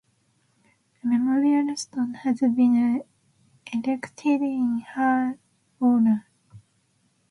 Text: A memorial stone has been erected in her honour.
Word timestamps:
A 1.03 1.05
memorial 1.05 1.75
stone 1.77 2.15
has 2.15 2.39
been 2.39 3.05
erected 3.71 4.41
in 4.41 4.79
her 4.95 5.37
honour. 5.79 6.25